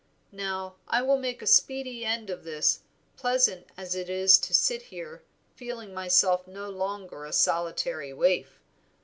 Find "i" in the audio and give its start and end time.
0.87-1.03